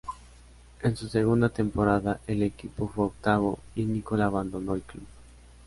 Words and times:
En 0.81 0.97
su 0.97 1.07
segunda 1.09 1.49
temporada, 1.49 2.21
el 2.25 2.41
equipo 2.41 2.87
fue 2.87 3.05
octavo 3.05 3.59
y 3.75 3.83
Nicola 3.85 4.25
abandonó 4.25 4.73
el 4.73 4.81
club. 4.81 5.05